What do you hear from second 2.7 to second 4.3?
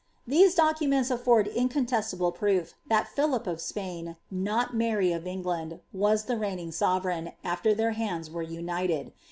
that Philip of Spain,